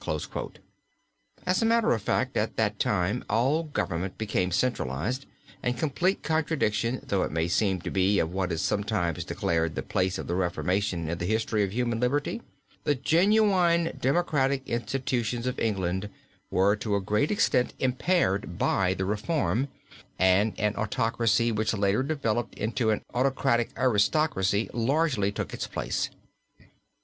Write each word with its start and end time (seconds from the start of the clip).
As 1.45 1.61
a 1.61 1.65
matter 1.67 1.91
of 1.91 2.01
fact, 2.01 2.35
at 2.35 2.55
that 2.55 2.79
time 2.79 3.23
all 3.29 3.65
government 3.65 4.17
became 4.17 4.49
centralized, 4.49 5.27
and 5.61 5.77
complete 5.77 6.23
contradiction 6.23 7.03
though 7.07 7.21
it 7.21 7.31
may 7.31 7.47
seem 7.47 7.79
to 7.81 7.91
be 7.91 8.17
of 8.17 8.31
what 8.33 8.51
is 8.51 8.63
sometimes 8.63 9.23
declared 9.23 9.75
the 9.75 9.83
place 9.83 10.17
of 10.17 10.25
the 10.25 10.33
reformation 10.33 11.07
in 11.07 11.19
the 11.19 11.27
history 11.27 11.63
of 11.63 11.71
human 11.71 11.99
liberty, 11.99 12.41
the 12.83 12.95
genuine 12.95 13.95
democratic 14.01 14.67
institutions 14.67 15.45
of 15.45 15.59
England 15.59 16.09
were 16.49 16.75
to 16.75 16.95
a 16.95 16.99
great 16.99 17.29
extent 17.29 17.75
impaired 17.77 18.57
by 18.57 18.95
the 18.95 19.05
reform, 19.05 19.67
and 20.17 20.59
an 20.59 20.75
autocracy, 20.77 21.51
which 21.51 21.75
later 21.75 22.01
developed 22.01 22.55
into 22.55 22.89
an 22.89 23.03
autocratic 23.13 23.69
aristocracy, 23.77 24.67
largely 24.73 25.31
took 25.31 25.53
its 25.53 25.67
place. 25.67 26.09